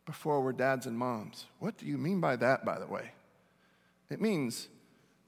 [0.06, 1.46] before we're dads and moms.
[1.60, 3.12] What do you mean by that, by the way?
[4.10, 4.66] It means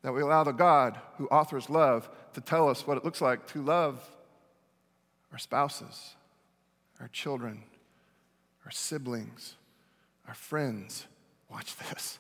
[0.03, 3.47] that we allow the God who authors love to tell us what it looks like
[3.53, 4.05] to love
[5.31, 6.17] our spouses,
[6.99, 7.63] our children,
[8.65, 9.55] our siblings,
[10.27, 11.07] our friends.
[11.49, 12.19] Watch this,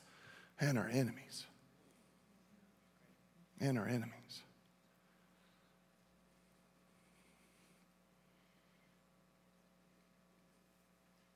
[0.61, 1.47] and our enemies.
[3.59, 4.22] And our enemies.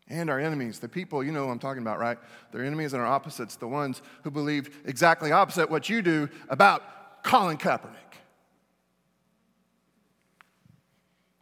[0.09, 2.19] And our enemies, the people, you know I'm talking about, right?
[2.53, 7.25] Their enemies and our opposites, the ones who believe exactly opposite what you do about
[7.25, 7.91] Colin Kaepernick,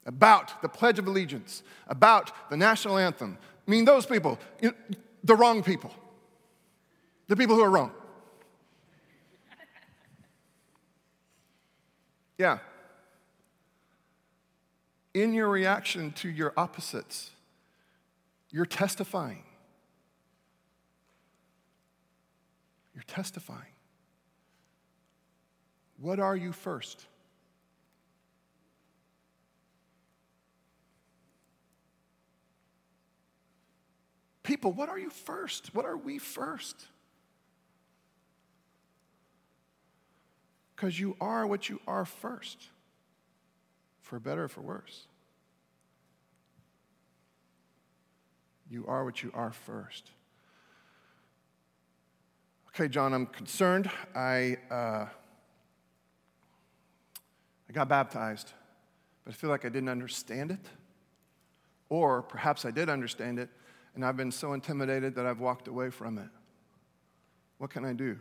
[0.07, 3.37] about the Pledge of Allegiance, about the national anthem.
[3.66, 5.92] I mean, those people, you know, the wrong people,
[7.29, 7.92] the people who are wrong.
[12.38, 12.59] Yeah.
[15.12, 17.31] In your reaction to your opposites,
[18.55, 19.43] you're testifying.
[22.95, 23.75] You're testifying.
[25.99, 27.05] What are you first?
[34.45, 35.75] People, what are you first?
[35.75, 36.87] What are we first?
[40.77, 42.69] Because you are what you are first,
[44.01, 45.09] for better or for worse.
[48.75, 50.11] You are what you are first.
[52.71, 53.89] Okay, John, I'm concerned.
[54.17, 55.07] I, uh,
[57.69, 58.53] I got baptized,
[59.25, 60.59] but I feel like I didn't understand it.
[61.89, 63.49] Or perhaps I did understand it,
[63.95, 66.29] and I've been so intimidated that I've walked away from it.
[67.59, 68.19] What can I do?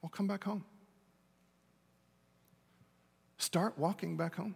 [0.00, 0.64] Well, come back home.
[3.36, 4.54] Start walking back home.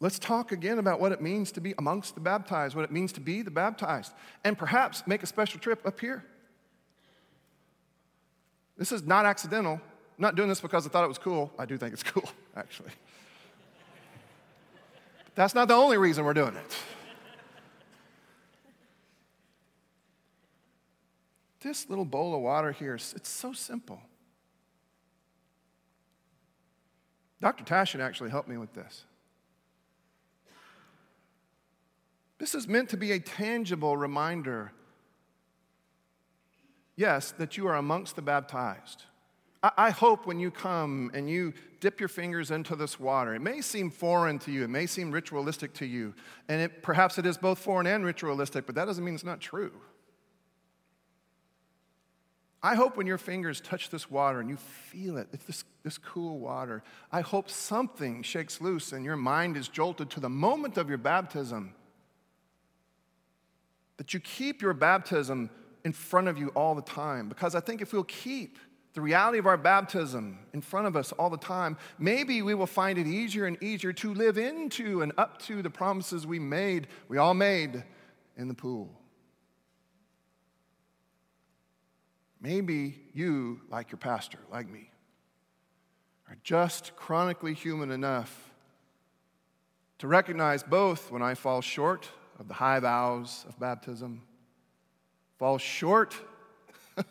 [0.00, 3.12] Let's talk again about what it means to be amongst the baptized, what it means
[3.12, 4.12] to be the baptized,
[4.44, 6.24] and perhaps make a special trip up here.
[8.76, 9.72] This is not accidental.
[9.72, 11.52] I'm not doing this because I thought it was cool.
[11.58, 12.90] I do think it's cool, actually.
[15.24, 16.76] But that's not the only reason we're doing it.
[21.60, 24.00] This little bowl of water here, it's so simple.
[27.40, 27.64] Dr.
[27.64, 29.04] Tashin actually helped me with this.
[32.38, 34.72] This is meant to be a tangible reminder,
[36.96, 39.04] yes, that you are amongst the baptized.
[39.60, 43.60] I hope when you come and you dip your fingers into this water, it may
[43.60, 46.14] seem foreign to you, it may seem ritualistic to you,
[46.48, 49.40] and it, perhaps it is both foreign and ritualistic, but that doesn't mean it's not
[49.40, 49.72] true.
[52.62, 55.98] I hope when your fingers touch this water and you feel it, it's this, this
[55.98, 60.76] cool water, I hope something shakes loose and your mind is jolted to the moment
[60.76, 61.74] of your baptism
[63.98, 65.50] that you keep your baptism
[65.84, 67.28] in front of you all the time.
[67.28, 68.58] Because I think if we'll keep
[68.94, 72.66] the reality of our baptism in front of us all the time, maybe we will
[72.66, 76.86] find it easier and easier to live into and up to the promises we made,
[77.08, 77.84] we all made
[78.36, 78.88] in the pool.
[82.40, 84.90] Maybe you, like your pastor, like me,
[86.28, 88.52] are just chronically human enough
[89.98, 92.08] to recognize both when I fall short
[92.38, 94.22] of the high vows of baptism
[95.38, 96.16] falls short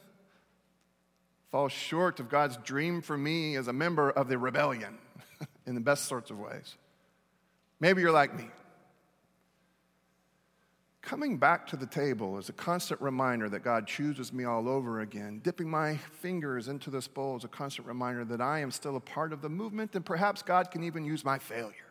[1.52, 4.98] falls short of God's dream for me as a member of the rebellion
[5.66, 6.76] in the best sorts of ways.
[7.80, 8.46] Maybe you're like me.
[11.02, 15.00] Coming back to the table is a constant reminder that God chooses me all over
[15.00, 15.40] again.
[15.42, 19.00] Dipping my fingers into this bowl is a constant reminder that I am still a
[19.00, 21.87] part of the movement, and perhaps God can even use my failure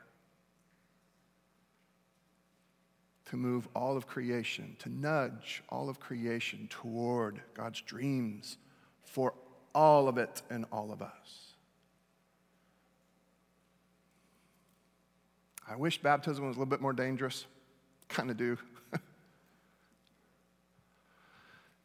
[3.27, 8.57] to move all of creation, to nudge all of creation toward God's dreams
[9.03, 9.35] for
[9.75, 11.55] all of it and all of us.
[15.69, 17.47] I wish baptism was a little bit more dangerous.
[18.09, 18.57] Kind of do.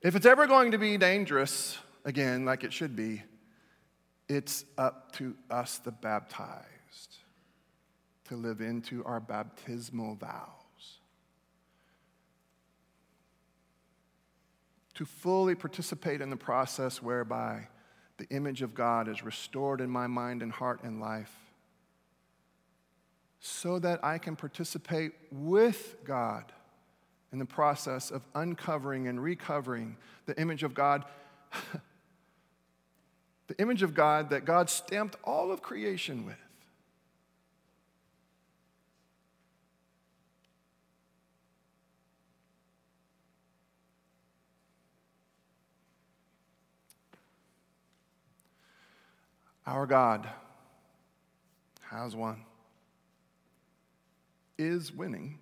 [0.03, 3.23] if it's ever going to be dangerous, again, like it should be,
[4.29, 7.17] it's up to us, the baptized,
[8.25, 10.60] to live into our baptismal vow.
[14.95, 17.67] To fully participate in the process whereby
[18.17, 21.35] the image of God is restored in my mind and heart and life
[23.39, 26.51] so that I can participate with God
[27.31, 31.05] in the process of uncovering and recovering the image of God.
[33.47, 36.35] the image of God that God stamped all of creation with.
[49.71, 50.27] Our God
[51.83, 52.43] has won,
[54.57, 55.39] is winning,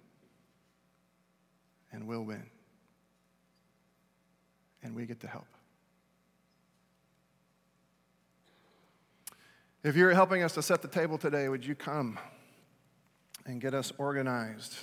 [1.91, 2.45] and will win.
[4.83, 5.47] And we get to help.
[9.83, 12.19] If you're helping us to set the table today, would you come
[13.47, 14.75] and get us organized?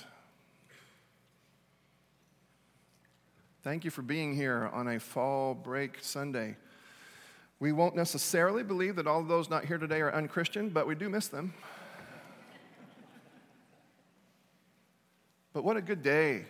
[3.63, 6.57] Thank you for being here on a fall break Sunday.
[7.59, 10.93] We won't necessarily believe that all of those not here today are unchristian, but we
[10.93, 11.53] do miss them.
[15.53, 16.45] but what a good day.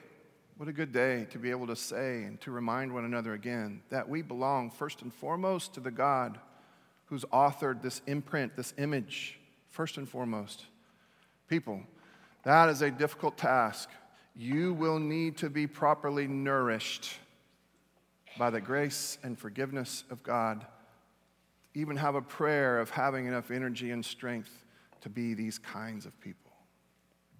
[0.58, 3.84] What a good day to be able to say and to remind one another again
[3.90, 6.40] that we belong first and foremost to the God
[7.06, 9.40] who's authored this imprint, this image,
[9.70, 10.66] first and foremost.
[11.48, 11.82] People,
[12.44, 13.90] that is a difficult task.
[14.36, 17.14] You will need to be properly nourished
[18.38, 20.66] by the grace and forgiveness of God.
[21.78, 24.66] Even have a prayer of having enough energy and strength
[25.02, 26.52] to be these kinds of people.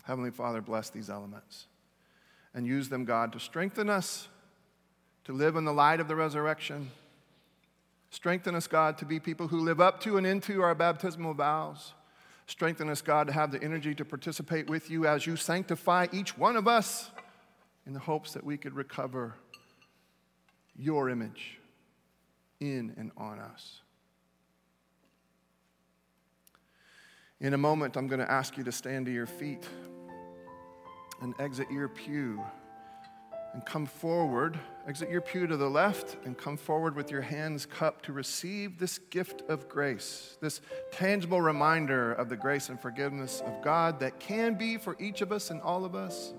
[0.04, 1.66] Heavenly Father, bless these elements
[2.54, 4.28] and use them, God, to strengthen us
[5.26, 6.92] to live in the light of the resurrection.
[8.12, 11.94] Strengthen us, God, to be people who live up to and into our baptismal vows.
[12.46, 16.38] Strengthen us, God, to have the energy to participate with you as you sanctify each
[16.38, 17.10] one of us
[17.88, 19.34] in the hopes that we could recover
[20.78, 21.58] your image
[22.60, 23.82] in and on us.
[27.40, 29.64] In a moment, I'm going to ask you to stand to your feet
[31.22, 32.42] and exit your pew
[33.54, 34.58] and come forward.
[34.88, 38.80] Exit your pew to the left and come forward with your hands cupped to receive
[38.80, 40.62] this gift of grace, this
[40.92, 45.32] tangible reminder of the grace and forgiveness of God that can be for each of
[45.32, 46.34] us and all of us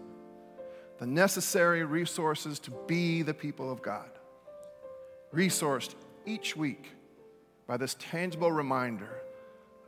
[0.98, 4.10] the necessary resources to be the people of God.
[5.32, 5.94] Resourced
[6.26, 6.88] each week
[7.68, 9.22] by this tangible reminder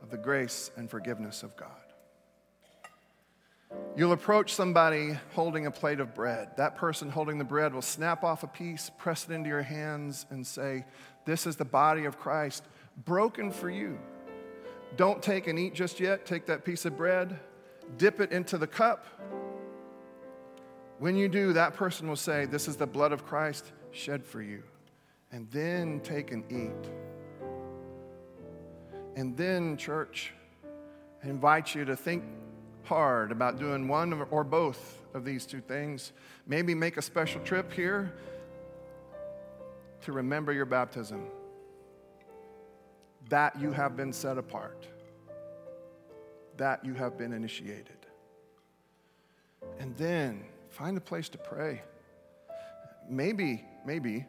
[0.01, 1.69] of the grace and forgiveness of God.
[3.95, 6.49] You'll approach somebody holding a plate of bread.
[6.57, 10.25] That person holding the bread will snap off a piece, press it into your hands,
[10.29, 10.85] and say,
[11.25, 12.63] This is the body of Christ
[13.05, 13.99] broken for you.
[14.97, 16.25] Don't take and eat just yet.
[16.25, 17.39] Take that piece of bread,
[17.97, 19.05] dip it into the cup.
[20.99, 24.41] When you do, that person will say, This is the blood of Christ shed for
[24.41, 24.63] you.
[25.33, 26.91] And then take and eat.
[29.15, 30.33] And then, church,
[31.23, 32.23] I invite you to think
[32.83, 36.13] hard about doing one or both of these two things.
[36.47, 38.13] Maybe make a special trip here
[40.01, 41.27] to remember your baptism,
[43.29, 44.87] that you have been set apart,
[46.57, 48.07] that you have been initiated.
[49.79, 51.83] And then find a place to pray.
[53.07, 54.25] Maybe, maybe,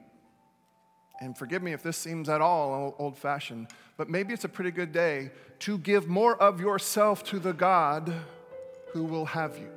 [1.23, 4.73] and forgive me if this seems at all old fashioned, but maybe it's a pretty
[4.73, 8.13] good day to give more of yourself to the God
[8.93, 9.69] who will have you.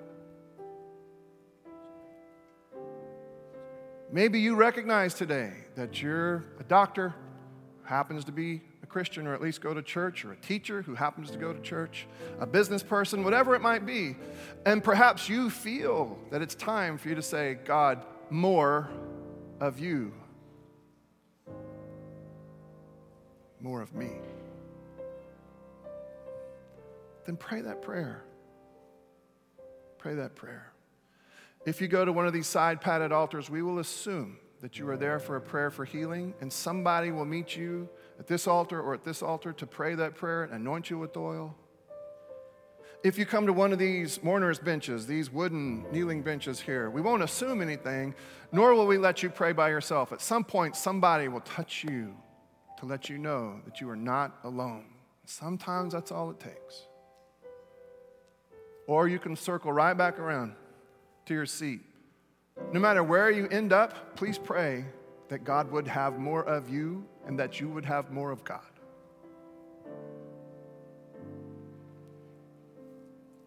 [4.12, 7.10] Maybe you recognize today that you're a doctor
[7.84, 10.82] who happens to be a Christian or at least go to church, or a teacher
[10.82, 12.08] who happens to go to church,
[12.40, 14.16] a business person, whatever it might be.
[14.66, 18.90] And perhaps you feel that it's time for you to say, God, more
[19.60, 20.12] of you,
[23.66, 24.12] more of me.
[27.26, 28.24] Then pray that prayer.
[29.98, 30.72] Pray that prayer.
[31.66, 34.88] If you go to one of these side padded altars, we will assume that you
[34.88, 37.90] are there for a prayer for healing, and somebody will meet you
[38.20, 41.18] at this altar or at this altar to pray that prayer and anoint you with
[41.18, 41.56] oil.
[43.04, 47.02] If you come to one of these mourners' benches, these wooden kneeling benches here, we
[47.02, 48.14] won't assume anything,
[48.52, 50.12] nor will we let you pray by yourself.
[50.12, 52.16] At some point, somebody will touch you
[52.78, 54.86] to let you know that you are not alone.
[55.26, 56.88] Sometimes that's all it takes.
[58.88, 60.54] Or you can circle right back around
[61.26, 61.82] to your seat.
[62.72, 64.86] No matter where you end up, please pray
[65.30, 68.62] that God would have more of you and that you would have more of God.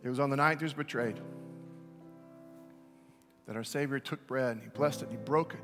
[0.03, 1.20] It was on the night he was betrayed
[3.47, 5.61] that our Savior took bread and he blessed it, he broke it.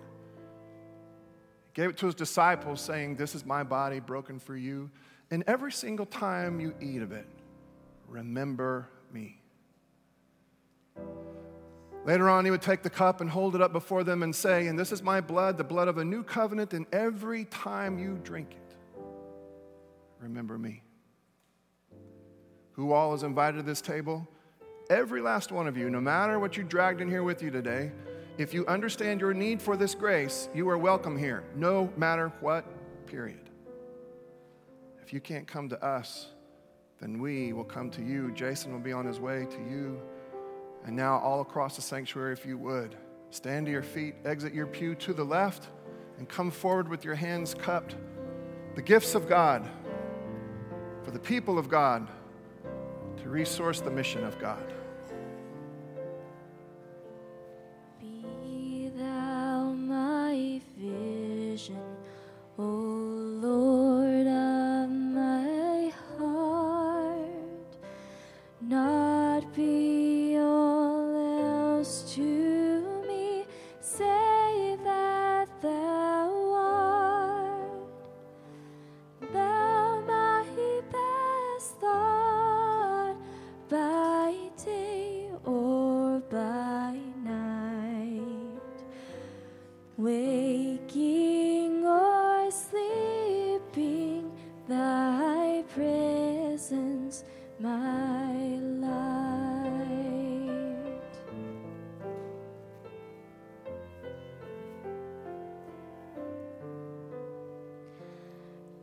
[1.75, 4.91] Gave it to his disciples, saying, This is my body broken for you.
[5.31, 7.27] And every single time you eat of it,
[8.09, 9.41] remember me.
[12.05, 14.69] Later on, he would take the cup and hold it up before them and say,
[14.69, 18.21] And this is my blood, the blood of a new covenant, and every time you
[18.23, 18.77] drink it,
[20.21, 20.83] remember me.
[22.73, 24.29] Who all is invited to this table?
[24.91, 27.91] Every last one of you, no matter what you dragged in here with you today,
[28.37, 32.65] if you understand your need for this grace, you are welcome here, no matter what,
[33.07, 33.49] period.
[35.03, 36.27] If you can't come to us,
[37.01, 38.33] then we will come to you.
[38.33, 40.01] Jason will be on his way to you.
[40.85, 42.97] And now, all across the sanctuary, if you would,
[43.31, 45.69] stand to your feet, exit your pew to the left,
[46.19, 47.95] and come forward with your hands cupped.
[48.75, 49.69] The gifts of God
[51.05, 52.09] for the people of God
[53.19, 54.74] to resource the mission of God.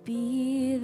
[0.04, 0.80] Be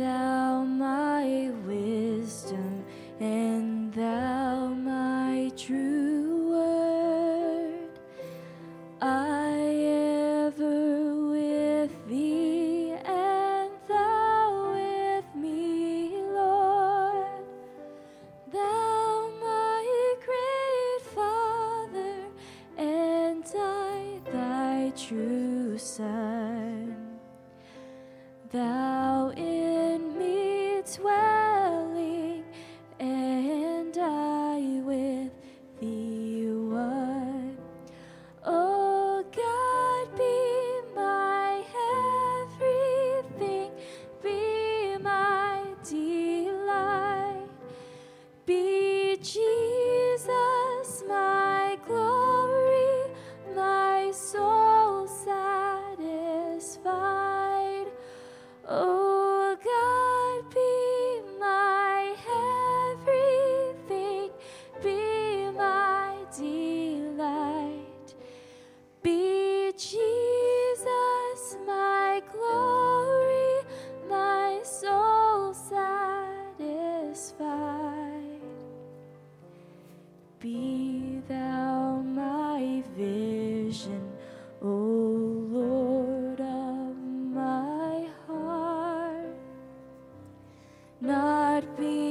[91.58, 92.07] Not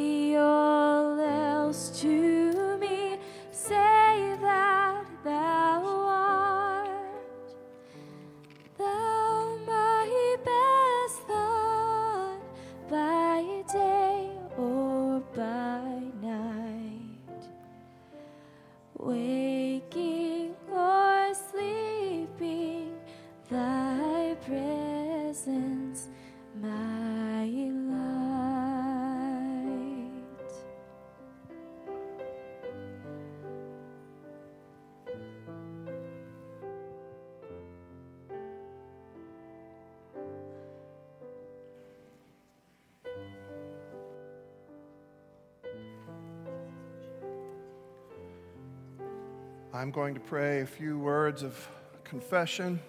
[49.76, 51.68] I'm going to pray a few words of
[52.02, 52.80] confession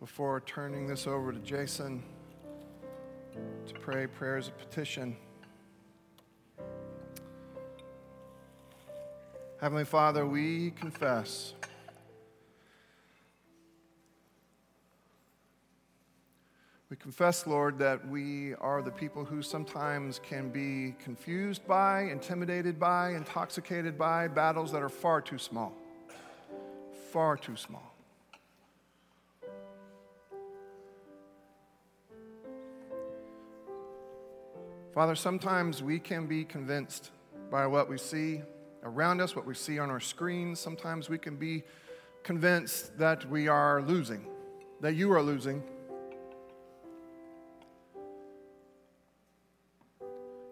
[0.00, 2.02] before turning this over to Jason
[3.68, 5.16] to pray prayers of petition.
[9.60, 11.54] Heavenly Father, we confess.
[17.16, 23.12] Confess, Lord, that we are the people who sometimes can be confused by, intimidated by,
[23.12, 25.72] intoxicated by battles that are far too small.
[27.10, 27.94] Far too small.
[34.92, 37.12] Father, sometimes we can be convinced
[37.50, 38.42] by what we see
[38.84, 40.60] around us, what we see on our screens.
[40.60, 41.62] Sometimes we can be
[42.22, 44.26] convinced that we are losing,
[44.82, 45.62] that you are losing.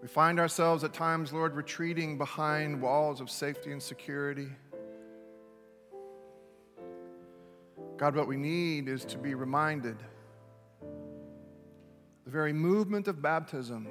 [0.04, 4.48] We find ourselves at times, Lord, retreating behind walls of safety and security.
[7.96, 9.96] God, what we need is to be reminded
[10.82, 13.88] the very movement of baptism.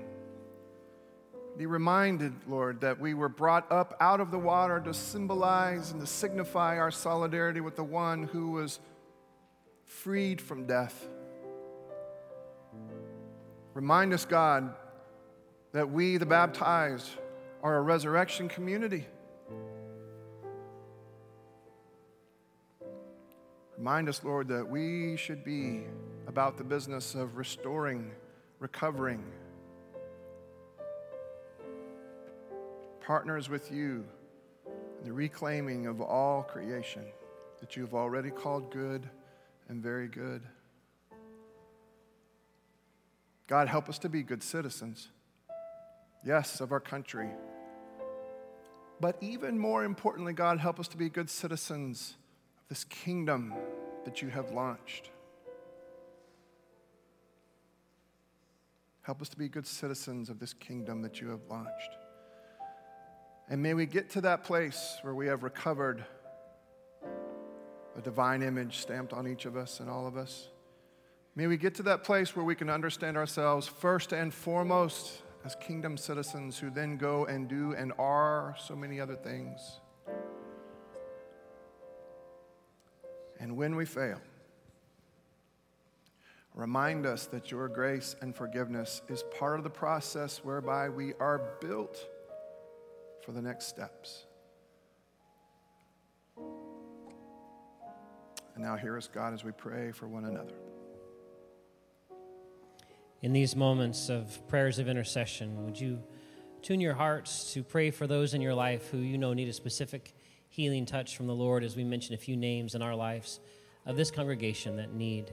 [1.57, 5.99] Be reminded, Lord, that we were brought up out of the water to symbolize and
[5.99, 8.79] to signify our solidarity with the one who was
[9.83, 11.07] freed from death.
[13.73, 14.75] Remind us, God,
[15.73, 17.09] that we, the baptized,
[17.63, 19.07] are a resurrection community.
[23.77, 25.83] Remind us, Lord, that we should be
[26.27, 28.11] about the business of restoring,
[28.59, 29.23] recovering,
[33.01, 34.05] partners with you
[34.65, 37.03] in the reclaiming of all creation
[37.59, 39.09] that you have already called good
[39.69, 40.43] and very good.
[43.47, 45.09] God, help us to be good citizens
[46.25, 47.29] yes, of our country.
[48.99, 52.15] But even more importantly, God, help us to be good citizens
[52.57, 53.53] of this kingdom
[54.05, 55.09] that you have launched.
[59.01, 61.97] Help us to be good citizens of this kingdom that you have launched.
[63.49, 66.05] And may we get to that place where we have recovered
[67.95, 70.47] the divine image stamped on each of us and all of us.
[71.35, 75.55] May we get to that place where we can understand ourselves first and foremost as
[75.55, 79.79] kingdom citizens who then go and do and are so many other things.
[83.39, 84.21] And when we fail,
[86.55, 91.41] Remind us that your grace and forgiveness is part of the process whereby we are
[91.59, 92.07] built
[93.23, 94.25] for the next steps.
[98.55, 100.53] And now, hear us, God, as we pray for one another.
[103.23, 106.03] In these moments of prayers of intercession, would you
[106.61, 109.53] tune your hearts to pray for those in your life who you know need a
[109.53, 110.13] specific
[110.49, 113.39] healing touch from the Lord, as we mentioned a few names in our lives
[113.85, 115.31] of this congregation that need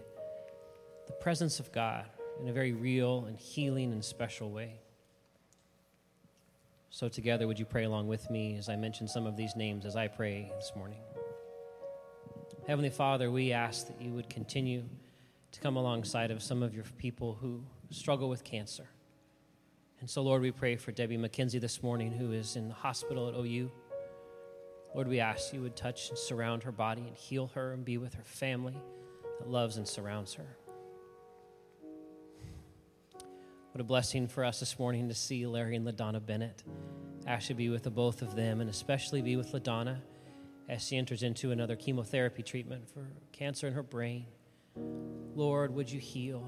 [1.09, 2.05] the presence of God
[2.41, 4.79] in a very real and healing and special way?
[6.91, 9.85] So, together, would you pray along with me as I mention some of these names
[9.85, 11.01] as I pray this morning?
[12.69, 14.85] Heavenly Father, we ask that you would continue
[15.51, 18.89] to come alongside of some of your people who struggle with cancer.
[20.01, 23.29] And so, Lord, we pray for Debbie McKenzie this morning, who is in the hospital
[23.29, 23.71] at OU.
[24.95, 27.99] Lord, we ask you would touch and surround her body and heal her and be
[27.99, 28.77] with her family
[29.39, 30.57] that loves and surrounds her.
[33.73, 36.65] What a blessing for us this morning to see Larry and LaDonna Bennett.
[37.49, 39.99] You be with the both of them, and especially be with LaDonna
[40.69, 44.27] as she enters into another chemotherapy treatment for cancer in her brain.
[45.35, 46.45] Lord, would you heal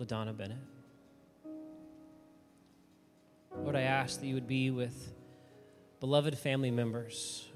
[0.00, 0.56] LaDonna Bennett?
[3.56, 5.12] Lord, I ask that you would be with
[6.00, 7.46] beloved family members.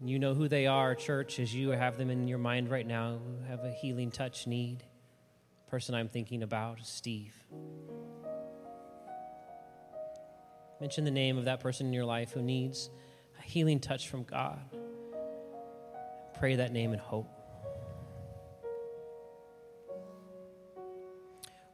[0.00, 2.86] And you know who they are, church, as you have them in your mind right
[2.86, 4.78] now, who have a healing touch need.
[4.78, 7.34] The person I'm thinking about Steve.
[10.80, 12.90] Mention the name of that person in your life who needs
[13.38, 14.60] a healing touch from God.
[16.38, 17.41] Pray that name in hope.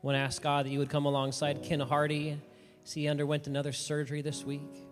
[0.09, 2.41] Want to ask God that you would come alongside Ken Hardy.
[2.85, 4.87] See, he underwent another surgery this week.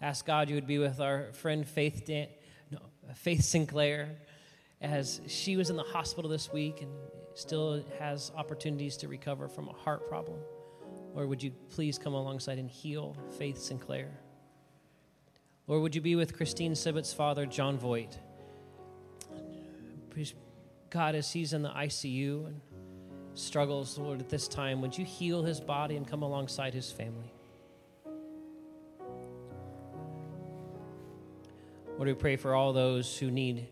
[0.00, 2.28] Ask God you would be with our friend Faith, Dan-
[2.70, 2.78] no,
[3.16, 4.08] Faith Sinclair
[4.80, 6.92] as she was in the hospital this week and
[7.34, 10.38] still has opportunities to recover from a heart problem.
[11.12, 14.12] Lord, would you please come alongside and heal Faith Sinclair?
[15.66, 18.16] Lord, would you be with Christine Sibbett's father, John Voigt?
[20.10, 20.34] Please
[20.88, 22.60] God, as he's in the ICU and
[23.36, 27.32] struggles, Lord, at this time, would you heal his body and come alongside his family?
[31.96, 33.68] Lord, we pray for all those who need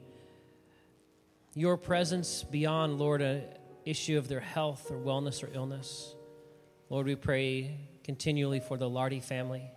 [1.55, 3.45] your presence beyond, Lord, an
[3.85, 6.15] issue of their health or wellness or illness.
[6.89, 9.71] Lord, we pray continually for the Lardy family.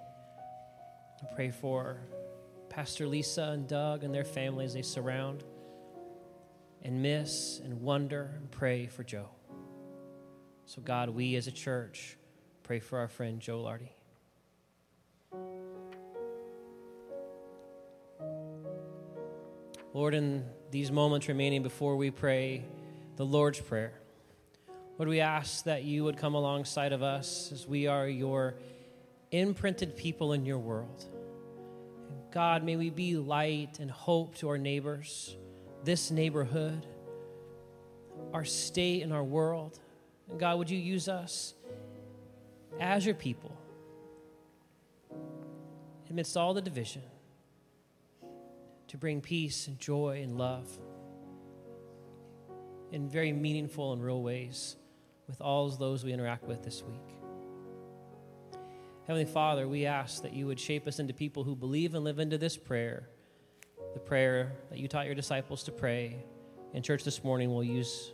[1.22, 2.02] I pray for
[2.70, 5.44] Pastor Lisa and Doug and their family as they surround
[6.82, 9.30] and miss and wonder and pray for Joe.
[10.68, 12.18] So, God, we as a church
[12.64, 13.94] pray for our friend Joe Lardy.
[19.94, 22.66] Lord, in these moments remaining before we pray
[23.16, 23.94] the Lord's Prayer,
[24.98, 28.56] Lord, we ask that you would come alongside of us as we are your
[29.32, 31.06] imprinted people in your world.
[32.34, 35.34] God, may we be light and hope to our neighbors,
[35.86, 36.86] this neighborhood,
[38.34, 39.80] our state, and our world.
[40.30, 41.54] And God, would you use us
[42.80, 43.58] as your people
[46.10, 47.04] amidst all the division
[48.88, 50.68] to bring peace and joy and love
[52.92, 54.78] in very meaningful and real ways
[55.28, 57.18] with all those we interact with this week.
[59.06, 62.20] Heavenly Father, we ask that you would shape us into people who believe and live
[62.20, 63.10] into this prayer,
[63.94, 66.24] the prayer that you taught your disciples to pray.
[66.74, 68.14] In church this morning, we'll use